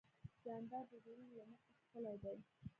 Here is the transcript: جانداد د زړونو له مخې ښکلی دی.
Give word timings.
جانداد 0.45 0.85
د 0.91 0.93
زړونو 1.03 1.31
له 1.39 1.43
مخې 1.51 1.71
ښکلی 1.81 2.15
دی. 2.23 2.37